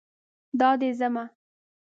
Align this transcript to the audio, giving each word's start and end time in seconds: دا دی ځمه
دا 0.59 0.69
دی 0.79 0.89
ځمه 0.99 1.23